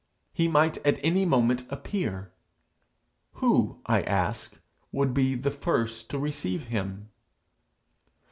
[0.33, 2.33] He might at any moment appear:
[3.33, 4.55] who, I ask,
[4.91, 7.11] would be the first to receive him?